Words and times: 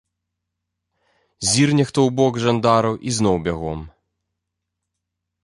Зірне 1.49 1.83
хто 1.89 1.99
ў 2.07 2.15
бок 2.21 2.33
жандараў 2.47 2.93
і 3.11 3.15
зноў 3.19 3.35
бягом. 3.51 3.79